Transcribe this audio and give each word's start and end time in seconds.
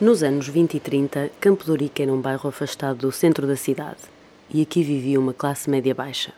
Nos 0.00 0.22
anos 0.22 0.46
20 0.46 0.74
e 0.74 0.80
30, 0.80 1.28
Campo 1.40 1.64
de 1.64 1.72
Ourique 1.72 2.00
era 2.00 2.12
um 2.12 2.20
bairro 2.20 2.48
afastado 2.48 2.98
do 2.98 3.10
centro 3.10 3.48
da 3.48 3.56
cidade 3.56 3.98
e 4.48 4.62
aqui 4.62 4.80
vivia 4.80 5.18
uma 5.18 5.34
classe 5.34 5.68
média 5.68 5.92
baixa. 5.92 6.32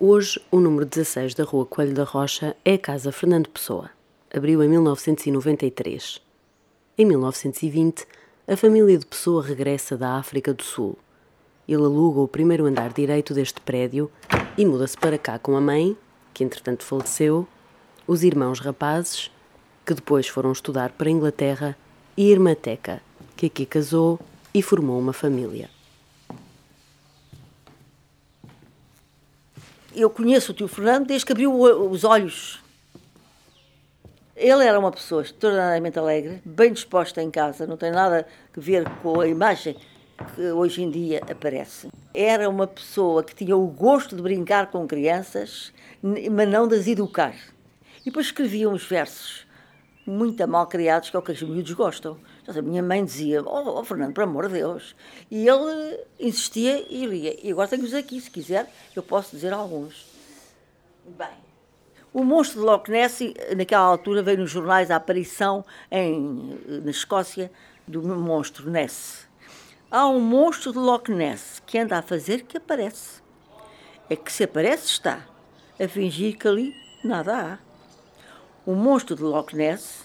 Hoje, 0.00 0.42
o 0.50 0.58
número 0.58 0.84
16 0.84 1.32
da 1.32 1.44
Rua 1.44 1.64
Coelho 1.64 1.94
da 1.94 2.02
Rocha 2.02 2.56
é 2.64 2.74
a 2.74 2.78
Casa 2.78 3.12
Fernando 3.12 3.48
Pessoa. 3.50 3.88
Abriu 4.34 4.64
em 4.64 4.68
1993. 4.68 6.20
Em 6.98 7.04
1920, 7.04 8.04
a 8.48 8.56
família 8.56 8.98
de 8.98 9.06
Pessoa 9.06 9.44
regressa 9.44 9.96
da 9.96 10.16
África 10.16 10.52
do 10.52 10.64
Sul. 10.64 10.98
Ele 11.68 11.84
aluga 11.84 12.18
o 12.18 12.26
primeiro 12.26 12.66
andar 12.66 12.92
direito 12.92 13.32
deste 13.32 13.60
prédio 13.60 14.10
e 14.58 14.66
muda-se 14.66 14.98
para 14.98 15.16
cá 15.16 15.38
com 15.38 15.56
a 15.56 15.60
mãe, 15.60 15.96
que 16.34 16.42
entretanto 16.42 16.82
faleceu, 16.82 17.46
os 18.08 18.24
irmãos 18.24 18.58
rapazes, 18.58 19.30
que 19.86 19.94
depois 19.94 20.26
foram 20.26 20.50
estudar 20.50 20.90
para 20.90 21.08
a 21.08 21.12
Inglaterra, 21.12 21.76
e 22.16 22.30
irmã 22.30 22.54
Teca, 22.54 23.02
que 23.36 23.46
aqui 23.46 23.66
casou 23.66 24.18
e 24.54 24.62
formou 24.62 24.98
uma 24.98 25.12
família. 25.12 25.68
Eu 29.94 30.08
conheço 30.10 30.52
o 30.52 30.54
tio 30.54 30.68
Fernando 30.68 31.06
desde 31.06 31.26
que 31.26 31.32
abriu 31.32 31.52
os 31.52 32.04
olhos. 32.04 32.60
Ele 34.34 34.64
era 34.64 34.78
uma 34.78 34.90
pessoa 34.90 35.22
extraordinariamente 35.22 35.98
alegre, 35.98 36.42
bem 36.44 36.72
disposta 36.72 37.22
em 37.22 37.30
casa, 37.30 37.66
não 37.66 37.76
tem 37.76 37.90
nada 37.90 38.26
a 38.54 38.60
ver 38.60 38.88
com 39.02 39.20
a 39.20 39.26
imagem 39.26 39.76
que 40.34 40.42
hoje 40.42 40.82
em 40.82 40.90
dia 40.90 41.20
aparece. 41.30 41.88
Era 42.12 42.48
uma 42.48 42.66
pessoa 42.66 43.22
que 43.22 43.34
tinha 43.34 43.56
o 43.56 43.66
gosto 43.66 44.14
de 44.14 44.22
brincar 44.22 44.70
com 44.70 44.86
crianças, 44.86 45.72
mas 46.02 46.48
não 46.48 46.68
de 46.68 46.76
as 46.76 46.86
educar. 46.86 47.34
E 48.02 48.06
depois 48.06 48.26
escrevia 48.26 48.68
uns 48.68 48.86
versos 48.86 49.45
muito 50.06 50.46
mal 50.46 50.66
criados, 50.66 51.10
que 51.10 51.16
é 51.16 51.18
o 51.18 51.22
que 51.22 51.32
os 51.32 51.42
miúdos 51.42 51.72
gostam. 51.72 52.18
A 52.46 52.62
minha 52.62 52.82
mãe 52.82 53.04
dizia, 53.04 53.42
oh, 53.42 53.80
oh, 53.80 53.84
Fernando, 53.84 54.14
por 54.14 54.22
amor 54.22 54.46
de 54.46 54.54
Deus. 54.54 54.94
E 55.30 55.48
ele 55.48 55.98
insistia 56.20 56.86
e 56.88 57.04
lia. 57.06 57.36
E 57.42 57.50
agora 57.50 57.68
tenho-os 57.68 57.92
aqui, 57.92 58.20
se 58.20 58.30
quiser, 58.30 58.72
eu 58.94 59.02
posso 59.02 59.34
dizer 59.34 59.52
alguns. 59.52 60.06
Bem, 61.04 61.28
o 62.12 62.24
monstro 62.24 62.60
de 62.60 62.66
Loch 62.66 62.90
Ness, 62.90 63.18
naquela 63.56 63.84
altura, 63.84 64.22
veio 64.22 64.38
nos 64.38 64.50
jornais 64.50 64.90
a 64.90 64.96
aparição 64.96 65.64
em, 65.90 66.58
na 66.82 66.90
Escócia 66.90 67.50
do 67.86 68.02
monstro 68.02 68.70
Ness. 68.70 69.28
Há 69.90 70.08
um 70.08 70.20
monstro 70.20 70.72
de 70.72 70.78
Loch 70.78 71.10
Ness 71.10 71.62
que 71.66 71.78
anda 71.78 71.98
a 71.98 72.02
fazer 72.02 72.42
que 72.42 72.56
aparece. 72.56 73.22
É 74.08 74.16
que 74.16 74.32
se 74.32 74.44
aparece, 74.44 74.86
está. 74.86 75.26
A 75.78 75.88
fingir 75.88 76.38
que 76.38 76.48
ali 76.48 76.74
nada 77.04 77.36
há. 77.36 77.65
O 78.66 78.74
monstro 78.74 79.14
de 79.14 79.22
Loch 79.22 79.54
Ness 79.54 80.04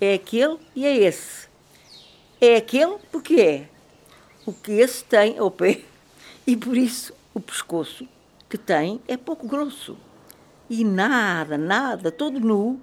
é 0.00 0.14
aquele 0.14 0.58
e 0.74 0.86
é 0.86 0.96
esse. 0.96 1.46
É 2.40 2.56
aquele 2.56 2.96
porque 3.12 3.38
é. 3.38 3.68
O 4.46 4.54
que 4.54 4.72
esse 4.72 5.04
tem 5.04 5.36
é 5.36 5.42
o 5.42 5.50
pé. 5.50 5.82
E 6.46 6.56
por 6.56 6.78
isso 6.78 7.12
o 7.34 7.40
pescoço 7.40 8.08
que 8.48 8.56
tem 8.56 9.02
é 9.06 9.18
pouco 9.18 9.46
grosso. 9.46 9.98
E 10.70 10.82
nada, 10.82 11.58
nada, 11.58 12.10
todo 12.10 12.40
nu, 12.40 12.80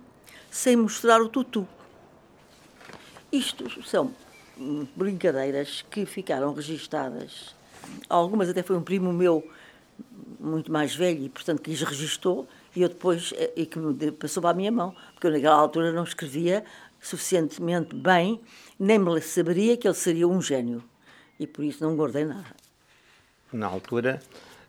sem 0.51 0.75
mostrar 0.75 1.19
o 1.19 1.27
tutu. 1.27 1.67
Isto 3.31 3.83
são 3.87 4.13
brincadeiras 4.95 5.83
que 5.89 6.05
ficaram 6.05 6.53
registadas. 6.53 7.55
Algumas 8.07 8.49
até 8.49 8.61
foi 8.61 8.77
um 8.77 8.83
primo 8.83 9.11
meu, 9.11 9.43
muito 10.39 10.71
mais 10.71 10.95
velho, 10.95 11.23
e 11.23 11.29
portanto 11.29 11.61
que 11.61 11.71
lhes 11.71 11.81
registou, 11.81 12.47
e 12.77 12.83
eu 12.83 12.89
depois, 12.89 13.33
eh, 13.35 13.51
e 13.55 13.65
que 13.65 13.79
passou 14.11 14.39
para 14.39 14.51
a 14.51 14.53
minha 14.53 14.71
mão, 14.71 14.95
porque 15.13 15.25
eu 15.25 15.31
naquela 15.31 15.55
altura 15.55 15.91
não 15.91 16.03
escrevia 16.03 16.63
suficientemente 17.01 17.95
bem, 17.95 18.39
nem 18.79 18.99
me 18.99 19.19
saberia 19.19 19.75
que 19.75 19.87
ele 19.87 19.95
seria 19.95 20.27
um 20.27 20.39
gênio. 20.39 20.83
E 21.39 21.47
por 21.47 21.65
isso 21.65 21.83
não 21.83 21.95
guardei 21.95 22.23
nada. 22.23 22.55
Na 23.51 23.65
altura, 23.65 24.19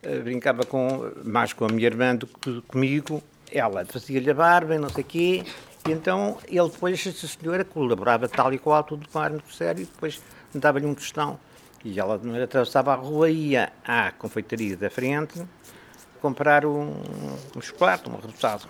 eh, 0.02 0.20
brincava 0.20 0.64
com, 0.64 1.12
mais 1.22 1.52
com 1.52 1.66
a 1.66 1.69
minha 1.69 1.86
irmã 1.86 2.16
do 2.16 2.26
que 2.26 2.62
comigo. 2.62 3.22
Ela 3.52 3.84
fazia-lhe 3.84 4.30
a 4.30 4.34
barba 4.34 4.78
não 4.78 4.88
sei 4.88 5.04
o 5.04 5.06
quê. 5.06 5.44
E 5.86 5.92
então 5.92 6.38
ele 6.48 6.70
depois, 6.70 7.06
essa 7.06 7.26
senhora, 7.26 7.62
colaborava 7.62 8.26
tal 8.26 8.54
e 8.54 8.58
qual, 8.58 8.82
tudo 8.84 9.06
ar 9.19 9.30
muito 9.32 9.52
sério, 9.52 9.82
e 9.82 9.84
depois 9.84 10.22
dava-lhe 10.54 10.86
um 10.86 10.94
tostão. 10.94 11.38
E 11.84 12.00
ela 12.00 12.19
atravessava 12.42 12.94
a 12.94 12.96
rua 12.96 13.28
ia 13.28 13.70
à 13.84 14.12
confeitaria 14.12 14.78
da 14.78 14.88
frente 14.88 15.46
comprar 16.20 16.66
um, 16.66 16.92
um 17.56 17.60
chocolate, 17.60 18.08
um 18.08 18.16
reboçado. 18.16 18.68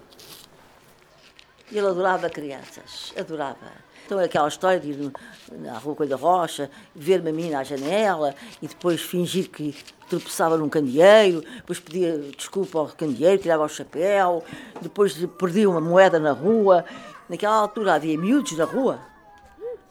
Ele 1.70 1.86
adorava 1.86 2.30
crianças, 2.30 3.12
adorava. 3.18 3.88
Então, 4.06 4.18
aquela 4.18 4.48
história 4.48 4.80
de 4.80 4.90
ir 4.90 5.12
na 5.50 5.76
Rua 5.76 5.94
Coelho 5.94 6.10
da 6.10 6.16
Rocha, 6.16 6.70
ver 6.94 7.20
uma 7.20 7.30
menina 7.30 7.58
à 7.58 7.62
janela 7.62 8.34
e 8.62 8.66
depois 8.66 9.02
fingir 9.02 9.50
que 9.50 9.76
tropeçava 10.08 10.56
num 10.56 10.70
candeeiro, 10.70 11.42
depois 11.56 11.78
pedia 11.78 12.18
desculpa 12.34 12.78
ao 12.78 12.86
candeeiro, 12.86 13.42
tirava 13.42 13.64
o 13.64 13.68
chapéu, 13.68 14.42
depois 14.80 15.12
perdia 15.38 15.68
uma 15.68 15.80
moeda 15.80 16.18
na 16.18 16.32
rua. 16.32 16.86
Naquela 17.28 17.56
altura 17.56 17.94
havia 17.94 18.16
miúdos 18.16 18.56
na 18.56 18.64
rua, 18.64 18.98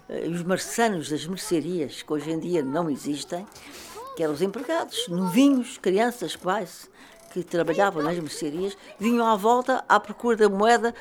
eh, 0.10 0.28
os 0.28 0.42
marçanos 0.42 1.12
das 1.12 1.28
mercearias, 1.28 2.02
que 2.02 2.12
hoje 2.12 2.32
em 2.32 2.40
dia 2.40 2.64
não 2.64 2.90
existem, 2.90 3.46
que 4.16 4.24
eram 4.24 4.34
os 4.34 4.42
empregados, 4.42 5.08
novinhos, 5.10 5.78
crianças 5.78 6.36
quase, 6.36 6.90
que 7.44 7.50
trabalhavam 7.50 8.04
nas 8.04 8.18
mercearias, 8.18 8.78
vinham 9.00 9.26
à 9.26 9.36
volta 9.36 9.84
à 9.88 10.00
procura 10.00 10.38
da 10.38 10.50
moeda, 10.50 10.94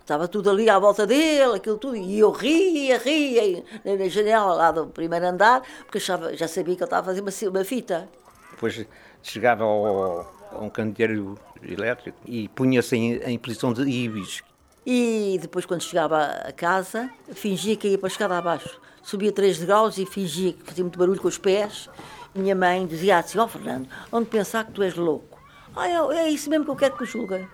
estava 0.00 0.26
tudo 0.26 0.50
ali 0.50 0.68
à 0.68 0.78
volta 0.78 1.06
dele, 1.06 1.56
aquilo 1.56 1.78
tudo, 1.78 1.96
e 1.96 2.18
eu 2.18 2.30
ria, 2.30 2.98
ria 2.98 3.64
na 3.84 4.08
janela 4.08 4.54
lá 4.54 4.70
do 4.72 4.86
primeiro 4.86 5.26
andar, 5.26 5.62
porque 5.82 5.98
achava, 5.98 6.36
já 6.36 6.48
sabia 6.48 6.74
que 6.74 6.82
ele 6.82 6.86
estava 6.86 7.02
a 7.02 7.14
fazer 7.14 7.20
uma, 7.20 7.50
uma 7.50 7.64
fita. 7.64 8.08
Depois 8.50 8.86
chegava 9.22 9.64
ao, 9.64 10.26
a 10.52 10.58
um 10.58 10.68
candeeiro 10.68 11.38
elétrico 11.62 12.18
e 12.26 12.48
punha-se 12.48 12.96
em, 12.96 13.16
em 13.16 13.38
posição 13.38 13.72
de 13.72 13.82
ibis. 13.82 14.42
E 14.84 15.38
depois, 15.40 15.66
quando 15.66 15.82
chegava 15.82 16.24
a 16.24 16.52
casa, 16.52 17.10
fingia 17.32 17.76
que 17.76 17.88
ia 17.88 17.98
para 17.98 18.08
a 18.08 18.10
escada 18.10 18.38
abaixo. 18.38 18.80
Subia 19.02 19.30
três 19.32 19.58
degraus 19.58 19.98
e 19.98 20.06
fingia 20.06 20.52
que 20.52 20.62
fazia 20.64 20.84
muito 20.84 20.98
barulho 20.98 21.20
com 21.20 21.28
os 21.28 21.38
pés. 21.38 21.88
Minha 22.34 22.54
mãe 22.54 22.86
dizia 22.86 23.18
assim: 23.18 23.38
Ó 23.38 23.44
oh, 23.44 23.48
Fernando, 23.48 23.88
onde 24.10 24.26
pensar 24.26 24.64
que 24.64 24.72
tu 24.72 24.82
és 24.82 24.94
louco? 24.94 25.29
Ah, 25.74 25.88
é, 25.88 25.94
é 26.18 26.28
isso 26.28 26.50
mesmo 26.50 26.64
que 26.64 26.70
eu 26.70 26.76
quero 26.76 26.96
que 26.96 27.02
o 27.04 27.06
julguem. 27.06 27.46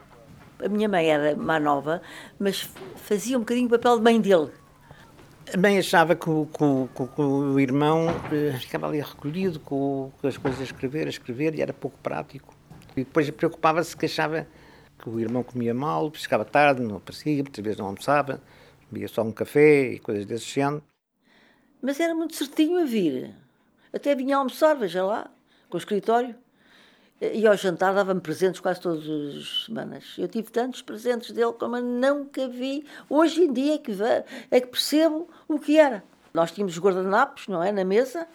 A 0.59 0.69
minha 0.69 0.89
mãe 0.89 1.11
era 1.11 1.37
mais 1.37 1.63
nova, 1.63 2.01
mas 2.39 2.69
fazia 2.97 3.37
um 3.37 3.41
bocadinho 3.41 3.67
o 3.67 3.71
papel 3.71 3.99
de 3.99 4.03
mãe 4.03 4.21
dele. 4.21 4.51
A 5.53 5.57
mãe 5.57 5.79
achava 5.79 6.17
que 6.17 6.29
o, 6.29 6.47
que, 6.47 7.07
que 7.15 7.21
o, 7.21 7.61
irmão 7.61 8.09
eh, 8.33 8.59
ficava 8.59 8.89
ali 8.89 9.01
recolhido 9.01 9.61
com, 9.61 10.11
com, 10.21 10.27
as 10.27 10.37
coisas 10.37 10.61
a 10.61 10.65
escrever, 10.65 11.07
a 11.07 11.11
escrever, 11.11 11.55
e 11.55 11.63
era 11.63 11.73
pouco 11.73 11.97
prático. 12.03 12.53
E 12.97 13.05
depois 13.05 13.31
preocupava-se 13.31 13.97
que 13.97 14.07
achava 14.07 14.47
que 14.99 15.09
o 15.09 15.21
irmão 15.21 15.45
comia 15.45 15.75
mal, 15.75 16.11
chegava 16.15 16.45
tarde, 16.45 16.83
não 16.83 16.97
aparecia, 16.97 17.43
muitas 17.43 17.63
vezes 17.63 17.79
não 17.79 17.87
almoçava, 17.87 18.41
bebia 18.91 19.07
só 19.09 19.23
um 19.23 19.31
café 19.31 19.93
e 19.93 19.99
coisas 20.01 20.25
desse 20.25 20.47
género. 20.47 20.83
Mas 21.81 22.01
era 22.01 22.15
muito 22.15 22.35
certinho 22.35 22.81
a 22.81 22.85
vir. 22.85 23.33
Até 23.93 24.15
vinha 24.15 24.39
almoçar, 24.39 24.75
veja 24.75 25.05
lá, 25.05 25.31
com 25.69 25.77
o 25.77 25.79
escritório. 25.79 26.35
E 27.21 27.47
ao 27.47 27.57
jantar 27.57 27.95
dava-me 27.95 28.21
presentes 28.21 28.61
quase 28.61 28.81
todas 28.81 29.09
as 29.09 29.65
semanas. 29.65 30.15
Eu 30.19 30.29
tive 30.29 30.51
tantos 30.51 30.83
presentes 30.83 31.31
dele 31.31 31.53
como 31.55 31.77
eu 31.77 31.83
nunca 31.83 32.47
vi. 32.47 32.87
Hoje 33.09 33.45
em 33.45 33.53
dia 33.53 33.77
é 33.77 33.79
que, 33.79 33.93
é 34.51 34.61
que 34.61 34.67
percebo 34.67 35.29
o 35.49 35.59
que 35.59 35.79
era. 35.79 36.05
Nós 36.35 36.51
tínhamos 36.51 36.79
guardanapos, 36.79 37.49
não 37.49 37.63
é, 37.63 37.73
na 37.73 37.85
mesa, 37.85 38.29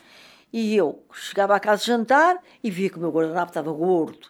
e 0.52 0.76
eu 0.76 1.06
chegava 1.14 1.56
à 1.56 1.60
casa 1.60 1.82
de 1.82 1.88
jantar 1.88 2.42
e 2.64 2.72
via 2.72 2.90
que 2.90 2.98
o 2.98 3.00
meu 3.00 3.12
guardanapo 3.12 3.52
estava 3.52 3.72
gordo. 3.72 4.28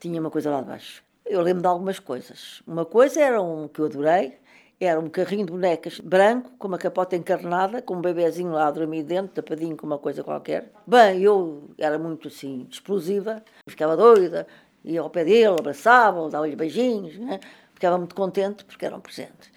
Tinha 0.00 0.20
uma 0.20 0.30
coisa 0.30 0.50
lá 0.50 0.60
de 0.60 0.66
baixo. 0.66 1.04
Eu 1.24 1.40
lembro 1.40 1.62
de 1.62 1.68
algumas 1.68 2.00
coisas. 2.00 2.62
Uma 2.66 2.84
coisa 2.84 3.20
era 3.20 3.40
um 3.40 3.68
que 3.68 3.80
eu 3.80 3.86
adorei, 3.86 4.36
era 4.78 5.00
um 5.00 5.08
carrinho 5.08 5.46
de 5.46 5.52
bonecas 5.52 5.98
branco, 6.00 6.50
com 6.58 6.68
uma 6.68 6.76
capota 6.76 7.16
encarnada, 7.16 7.80
com 7.80 7.94
um 7.94 8.00
bebezinho 8.00 8.52
lá 8.52 8.66
a 8.66 8.70
dormir 8.70 9.02
dentro, 9.02 9.34
tapadinho 9.34 9.76
com 9.76 9.86
uma 9.86 9.98
coisa 9.98 10.22
qualquer. 10.22 10.70
Bem, 10.86 11.22
eu 11.22 11.70
era 11.78 11.98
muito 11.98 12.28
assim, 12.28 12.66
explosiva, 12.70 13.42
ficava 13.66 13.96
doida, 13.96 14.46
ia 14.84 15.00
ao 15.00 15.08
pé 15.08 15.24
dele, 15.24 15.58
abraçava, 15.58 16.28
dava-lhe 16.28 16.54
beijinhos, 16.54 17.16
né? 17.18 17.40
ficava 17.72 17.96
muito 17.96 18.14
contente 18.14 18.64
porque 18.64 18.84
era 18.84 18.94
um 18.94 19.00
presente. 19.00 19.52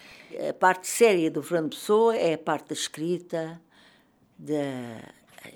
A 0.48 0.54
parte 0.54 0.86
séria 0.86 1.30
do 1.30 1.42
Fernando 1.42 1.70
Pessoa 1.70 2.16
é 2.16 2.34
a 2.34 2.38
parte 2.38 2.68
da 2.68 2.74
escrita, 2.74 3.60
da 4.38 5.02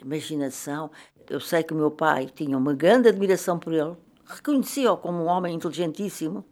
imaginação. 0.03 0.91
Eu 1.29 1.41
sei 1.41 1.63
que 1.63 1.73
o 1.73 1.77
meu 1.77 1.91
pai 1.91 2.27
tinha 2.27 2.57
uma 2.57 2.75
grande 2.75 3.09
admiração 3.09 3.59
por 3.59 3.73
ele, 3.73 3.95
reconhecia-o 4.27 4.97
como 4.99 5.23
um 5.23 5.27
homem 5.27 5.55
inteligentíssimo, 5.55 6.45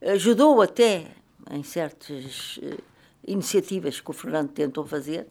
ajudou 0.00 0.62
até 0.62 1.17
em 1.50 1.62
certas 1.62 2.58
eh, 2.62 2.78
iniciativas 3.26 4.00
que 4.00 4.10
o 4.10 4.14
Fernando 4.14 4.50
tentou 4.50 4.86
fazer. 4.86 5.26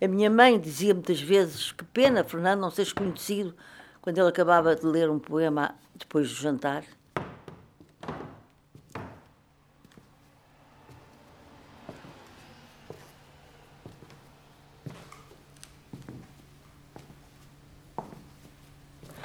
A 0.00 0.08
minha 0.08 0.30
mãe 0.30 0.58
dizia 0.58 0.94
muitas 0.94 1.20
vezes 1.20 1.72
que 1.72 1.84
pena, 1.84 2.24
Fernando, 2.24 2.60
não 2.60 2.70
seres 2.70 2.92
conhecido, 2.92 3.54
quando 4.00 4.18
ele 4.18 4.28
acabava 4.28 4.74
de 4.74 4.86
ler 4.86 5.10
um 5.10 5.18
poema 5.18 5.74
depois 5.94 6.28
do 6.28 6.34
jantar. 6.34 6.84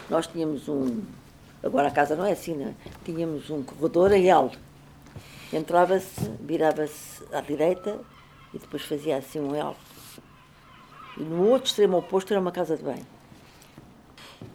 Nós 0.09 0.27
tínhamos 0.27 0.67
um. 0.69 1.01
Agora 1.63 1.87
a 1.87 1.91
casa 1.91 2.15
não 2.15 2.25
é 2.25 2.33
assim, 2.33 2.55
não? 2.55 2.67
É? 2.67 2.73
Tínhamos 3.03 3.49
um 3.49 3.63
corredor 3.63 4.11
a 4.11 4.17
L 4.17 4.64
Entrava-se, 5.53 6.29
virava-se 6.41 7.23
à 7.31 7.41
direita 7.41 7.99
e 8.53 8.59
depois 8.59 8.83
fazia 8.83 9.17
assim 9.17 9.39
um 9.39 9.55
L. 9.55 9.75
E 11.17 11.23
no 11.23 11.47
outro 11.47 11.67
extremo 11.67 11.97
oposto 11.97 12.31
era 12.33 12.41
uma 12.41 12.51
casa 12.51 12.75
de 12.75 12.83
banho. 12.83 13.05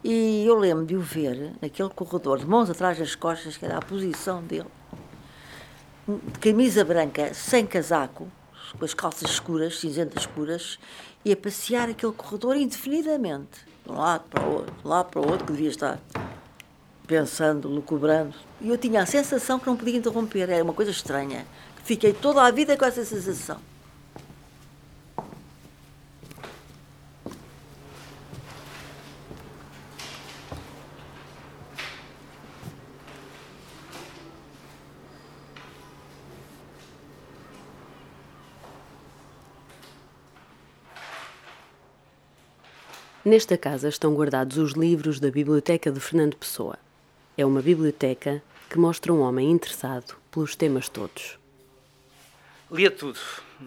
E 0.03 0.45
eu 0.47 0.55
lembro 0.59 0.85
de 0.85 0.97
o 0.97 1.01
ver 1.01 1.53
naquele 1.61 1.91
corredor, 1.91 2.39
de 2.39 2.47
mãos 2.47 2.71
atrás 2.71 2.99
das 2.99 3.15
costas, 3.15 3.57
que 3.57 3.65
era 3.65 3.79
a 3.79 3.83
posição 3.83 4.43
dele, 4.43 4.69
de 6.07 6.39
camisa 6.39 6.85
branca, 6.85 7.35
sem 7.35 7.67
casaco, 7.67 8.29
com 8.79 8.85
as 8.85 8.95
calças 8.95 9.31
escuras, 9.31 9.79
cinzentas 9.79 10.23
escuras, 10.23 10.79
e 11.25 11.33
a 11.33 11.37
passear 11.37 11.89
aquele 11.89 12.13
corredor 12.13 12.57
indefinidamente, 12.57 13.67
de 13.85 13.93
um 13.93 13.99
lado 13.99 14.25
para 14.31 14.45
o 14.45 14.53
outro, 14.55 14.75
de 14.75 14.87
um 14.87 14.89
lado 14.89 15.11
para 15.11 15.21
o 15.21 15.31
outro, 15.31 15.47
que 15.47 15.53
devia 15.53 15.69
estar 15.69 16.01
pensando, 17.11 17.67
lucubrando. 17.67 18.37
E 18.61 18.69
eu 18.69 18.79
tinha 18.79 19.03
a 19.03 19.07
sensação 19.07 19.59
que 19.59 19.67
não 19.67 19.77
podia 19.77 19.97
interromper, 19.97 20.49
era 20.49 20.63
uma 20.63 20.73
coisa 20.73 20.93
estranha. 20.93 21.45
Fiquei 21.83 22.13
toda 22.13 22.41
a 22.41 22.53
vida 22.53 22.77
com 22.77 22.85
essa 22.85 23.05
sensação. 23.05 23.59
Nesta 43.25 43.59
casa 43.59 43.89
estão 43.89 44.15
guardados 44.15 44.57
os 44.59 44.73
livros 44.73 45.19
da 45.19 45.31
Biblioteca 45.31 45.91
de 45.91 45.99
Fernando 45.99 46.37
Pessoa. 46.37 46.79
É 47.41 47.47
uma 47.47 47.63
biblioteca 47.63 48.43
que 48.69 48.79
mostra 48.79 49.11
um 49.11 49.21
homem 49.21 49.51
interessado 49.51 50.15
pelos 50.31 50.55
temas 50.55 50.91
todos. 50.91 51.39
Lia 52.71 52.91
tudo, 52.91 53.19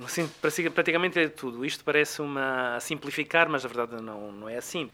assim, 0.06 0.30
praticamente 0.72 1.18
lia 1.18 1.28
tudo. 1.28 1.66
Isto 1.66 1.84
parece 1.84 2.22
uma 2.22 2.80
simplificar, 2.80 3.50
mas 3.50 3.64
na 3.64 3.70
verdade 3.70 4.00
não, 4.00 4.32
não 4.32 4.48
é 4.48 4.58
assim. 4.58 4.92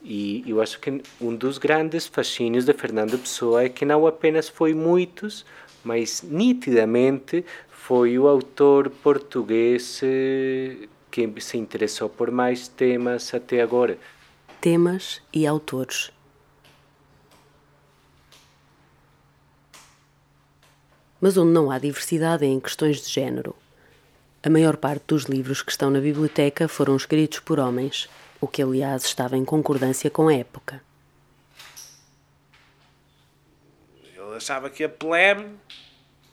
E 0.00 0.44
eu 0.46 0.62
acho 0.62 0.78
que 0.78 1.02
um 1.20 1.34
dos 1.34 1.58
grandes 1.58 2.06
fascínios 2.06 2.64
de 2.64 2.72
Fernando 2.72 3.18
Pessoa 3.18 3.64
é 3.64 3.68
que 3.68 3.84
não 3.84 4.06
apenas 4.06 4.48
foi 4.48 4.74
muitos, 4.74 5.44
mas 5.82 6.22
nitidamente 6.22 7.44
foi 7.68 8.16
o 8.16 8.28
autor 8.28 8.90
português 8.90 10.00
eh, 10.04 10.86
que 11.10 11.28
se 11.40 11.58
interessou 11.58 12.08
por 12.08 12.30
mais 12.30 12.68
temas 12.68 13.34
até 13.34 13.60
agora. 13.60 13.98
Temas 14.60 15.20
e 15.32 15.48
autores. 15.48 16.12
Mas 21.20 21.36
onde 21.36 21.52
não 21.52 21.70
há 21.70 21.78
diversidade 21.78 22.46
em 22.46 22.58
questões 22.58 23.02
de 23.02 23.10
género. 23.10 23.54
A 24.42 24.48
maior 24.48 24.78
parte 24.78 25.04
dos 25.06 25.24
livros 25.24 25.60
que 25.60 25.70
estão 25.70 25.90
na 25.90 26.00
biblioteca 26.00 26.66
foram 26.66 26.96
escritos 26.96 27.40
por 27.40 27.60
homens, 27.60 28.08
o 28.40 28.48
que 28.48 28.62
aliás 28.62 29.04
estava 29.04 29.36
em 29.36 29.44
concordância 29.44 30.10
com 30.10 30.28
a 30.28 30.34
época. 30.34 30.82
Ele 34.02 34.34
achava 34.34 34.70
que 34.70 34.82
a 34.82 34.88
plebe, 34.88 35.46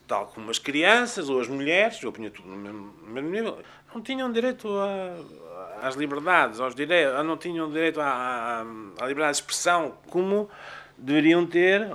tal 0.07 0.27
como 0.27 0.49
as 0.49 0.57
crianças 0.57 1.27
ou 1.27 1.41
as 1.41 1.49
mulheres, 1.49 2.01
eu 2.01 2.13
punha 2.13 2.31
tudo 2.31 2.47
no 2.47 2.55
mesmo, 2.55 2.93
no 3.03 3.11
mesmo 3.11 3.29
nível, 3.29 3.59
não 3.93 4.01
tinham 4.01 4.31
direito 4.31 4.69
a, 4.69 5.85
às 5.85 5.95
liberdades, 5.95 6.61
aos 6.61 6.73
direitos, 6.73 7.25
não 7.25 7.35
tinham 7.35 7.69
direito 7.69 7.99
à, 7.99 8.07
à, 8.07 8.61
à 8.61 9.07
liberdade 9.07 9.33
de 9.33 9.41
expressão 9.41 9.97
como 10.09 10.49
deveriam 10.97 11.45
ter 11.45 11.93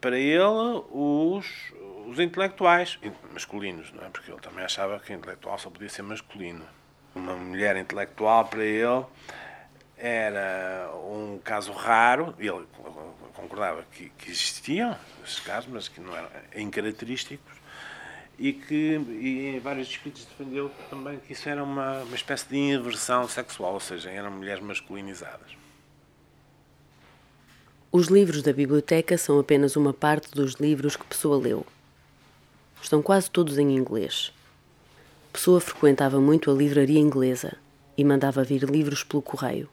para 0.00 0.18
ele 0.18 0.82
os, 0.90 1.72
os 2.08 2.18
intelectuais 2.18 2.98
masculinos, 3.32 3.92
não 3.92 4.04
é? 4.04 4.08
Porque 4.08 4.30
ele 4.30 4.40
também 4.40 4.64
achava 4.64 4.98
que 4.98 5.12
intelectual 5.12 5.58
só 5.58 5.68
podia 5.68 5.90
ser 5.90 6.02
masculino. 6.02 6.64
Uma 7.14 7.34
mulher 7.34 7.76
intelectual 7.76 8.46
para 8.46 8.64
ele 8.64 9.04
era 9.96 10.90
um 10.94 11.38
caso 11.44 11.72
raro, 11.72 12.34
ele 12.38 12.64
concordava 13.34 13.84
que, 13.92 14.10
que 14.10 14.30
existiam 14.30 14.96
esses 15.24 15.40
casos, 15.40 15.68
mas 15.70 15.88
que 15.88 16.00
não 16.00 16.16
eram 16.16 16.28
incaracterísticos 16.56 17.58
e 18.38 18.52
que 18.52 18.94
e 19.10 19.56
em 19.56 19.58
vários 19.58 19.88
escritos 19.88 20.24
defendeu 20.24 20.70
também 20.88 21.18
que 21.18 21.32
isso 21.32 21.48
era 21.48 21.62
uma, 21.62 22.02
uma 22.02 22.14
espécie 22.14 22.48
de 22.48 22.56
inversão 22.56 23.28
sexual, 23.28 23.74
ou 23.74 23.80
seja, 23.80 24.10
eram 24.10 24.30
mulheres 24.30 24.62
masculinizadas. 24.62 25.56
Os 27.90 28.06
livros 28.06 28.42
da 28.42 28.52
biblioteca 28.52 29.18
são 29.18 29.38
apenas 29.40 29.74
uma 29.74 29.92
parte 29.92 30.30
dos 30.30 30.54
livros 30.54 30.94
que 30.94 31.04
Pessoa 31.04 31.36
leu. 31.36 31.66
Estão 32.82 33.02
quase 33.02 33.30
todos 33.30 33.58
em 33.58 33.76
inglês. 33.76 34.32
Pessoa 35.32 35.60
frequentava 35.60 36.20
muito 36.20 36.50
a 36.50 36.54
livraria 36.54 36.98
inglesa 36.98 37.56
e 37.96 38.04
mandava 38.04 38.44
vir 38.44 38.62
livros 38.64 39.02
pelo 39.04 39.22
correio. 39.22 39.68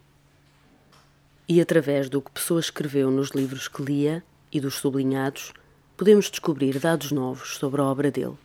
E 1.48 1.62
através 1.62 2.10
do 2.10 2.22
que 2.22 2.32
Pessoa 2.32 2.60
escreveu 2.60 3.12
nos 3.12 3.30
livros 3.30 3.68
que 3.68 3.82
lia 3.82 4.24
e 4.52 4.60
dos 4.60 4.76
sublinhados, 4.76 5.54
podemos 5.96 6.30
descobrir 6.30 6.80
dados 6.80 7.12
novos 7.12 7.58
sobre 7.58 7.82
a 7.82 7.86
obra 7.86 8.10
dele. 8.12 8.38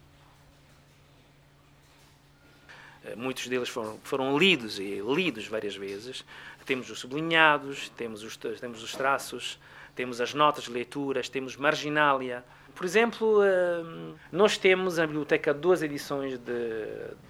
Muitos 3.16 3.46
deles 3.46 3.68
foram, 3.68 3.98
foram 4.02 4.38
lidos 4.38 4.78
e 4.78 5.00
lidos 5.00 5.46
várias 5.46 5.76
vezes. 5.76 6.24
Temos 6.66 6.90
os 6.90 6.98
sublinhados, 6.98 7.88
temos 7.96 8.22
os, 8.22 8.36
temos 8.36 8.82
os 8.82 8.92
traços, 8.92 9.58
temos 9.94 10.20
as 10.20 10.34
notas 10.34 10.64
de 10.64 10.70
leituras, 10.70 11.28
temos 11.28 11.56
marginália. 11.56 12.44
Por 12.74 12.84
exemplo, 12.84 13.42
eh, 13.42 13.82
nós 14.30 14.56
temos 14.56 14.98
na 14.98 15.06
biblioteca 15.06 15.52
duas 15.52 15.82
edições 15.82 16.38
de, 16.38 16.52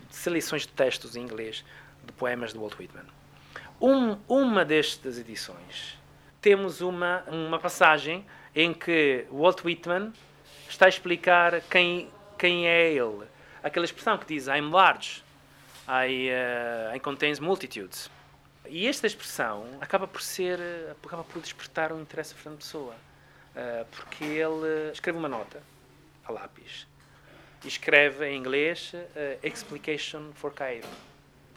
de 0.08 0.14
seleções 0.16 0.62
de 0.62 0.68
textos 0.68 1.16
em 1.16 1.22
inglês 1.22 1.64
de 2.04 2.12
poemas 2.12 2.52
de 2.52 2.58
Walt 2.58 2.78
Whitman. 2.78 3.06
Um, 3.80 4.18
uma 4.28 4.64
destas 4.64 5.18
edições 5.18 5.98
temos 6.40 6.80
uma, 6.80 7.22
uma 7.28 7.58
passagem 7.58 8.24
em 8.54 8.72
que 8.72 9.26
Walt 9.30 9.64
Whitman 9.64 10.12
está 10.68 10.86
a 10.86 10.88
explicar 10.88 11.60
quem, 11.62 12.08
quem 12.38 12.66
é 12.68 12.92
ele. 12.92 13.26
Aquela 13.62 13.84
expressão 13.84 14.16
que 14.16 14.26
diz 14.26 14.46
I'm 14.46 14.70
large, 14.70 15.22
I, 15.90 16.30
uh, 16.30 16.94
I 16.94 17.00
contains 17.00 17.40
multitudes. 17.40 18.08
E 18.68 18.86
esta 18.86 19.08
expressão 19.08 19.66
acaba 19.80 20.06
por 20.06 20.22
ser, 20.22 20.60
acaba 21.04 21.24
por 21.24 21.42
despertar 21.42 21.92
um 21.92 22.00
interesse 22.00 22.32
a 22.32 22.36
Fernando 22.36 22.58
Pessoa, 22.58 22.94
uh, 22.94 23.84
porque 23.90 24.24
ele 24.24 24.92
escreve 24.92 25.18
uma 25.18 25.28
nota 25.28 25.60
a 26.24 26.30
lápis 26.30 26.86
e 27.64 27.68
escreve 27.68 28.26
em 28.28 28.38
inglês 28.38 28.92
uh, 28.94 29.46
Explication 29.46 30.30
for 30.34 30.52
Cairo 30.52 30.86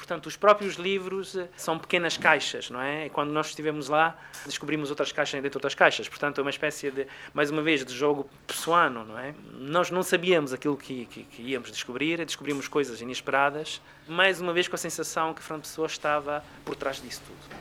Portanto, 0.04 0.26
os 0.26 0.36
próprios 0.36 0.76
livros 0.76 1.34
eh, 1.34 1.48
são 1.56 1.80
pequenas 1.80 2.18
caixas, 2.18 2.70
não 2.70 2.82
é? 2.82 3.06
E 3.06 3.10
quando 3.10 3.32
nós 3.32 3.48
estivemos 3.48 3.88
lá, 3.88 4.20
descobrimos 4.46 4.90
outras 4.90 5.14
caixas 5.14 5.42
dentro 5.42 5.52
de 5.52 5.58
outras 5.58 5.74
caixas. 5.74 6.10
Portanto, 6.10 6.40
é 6.40 6.42
uma 6.42 6.50
espécie 6.50 6.92
de, 6.92 7.08
mais 7.34 7.50
uma 7.50 7.62
vez, 7.62 7.86
de 7.86 7.94
jogo 7.96 8.30
pessoano, 8.46 9.06
não 9.06 9.18
é? 9.18 9.34
Nós 9.54 9.90
não 9.90 10.04
sabíamos 10.04 10.52
aquilo 10.52 10.76
que, 10.76 11.06
que, 11.06 11.24
que 11.24 11.42
íamos 11.42 11.72
descobrir, 11.72 12.18
descobrimos 12.26 12.68
coisas 12.68 13.00
inesperadas, 13.00 13.80
mais 14.06 14.42
uma 14.42 14.52
vez 14.52 14.68
com 14.68 14.76
a 14.76 14.78
sensação 14.78 15.34
que 15.34 15.42
Fernando 15.42 15.64
Pessoa 15.64 15.88
estava 15.88 16.44
por 16.66 16.76
trás 16.76 17.02
disso 17.02 17.22
tudo. 17.26 17.56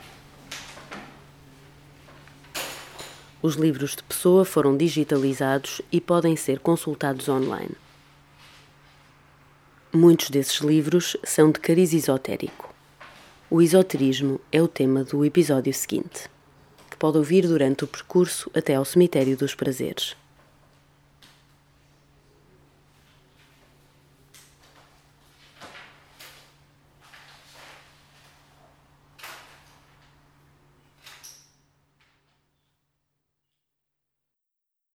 Os 3.40 3.54
livros 3.54 3.94
de 3.94 4.02
Pessoa 4.02 4.44
foram 4.44 4.76
digitalizados 4.76 5.80
e 5.92 6.00
podem 6.00 6.34
ser 6.34 6.58
consultados 6.58 7.28
online. 7.28 7.76
Muitos 9.94 10.30
desses 10.30 10.62
livros 10.62 11.18
são 11.22 11.50
de 11.50 11.60
cariz 11.60 11.92
esotérico. 11.92 12.74
O 13.50 13.60
esoterismo 13.60 14.40
é 14.50 14.62
o 14.62 14.66
tema 14.66 15.04
do 15.04 15.22
episódio 15.22 15.74
seguinte, 15.74 16.30
que 16.90 16.96
pode 16.96 17.18
ouvir 17.18 17.46
durante 17.46 17.84
o 17.84 17.86
percurso 17.86 18.50
até 18.54 18.74
ao 18.74 18.86
Cemitério 18.86 19.36
dos 19.36 19.54
Prazeres. 19.54 20.16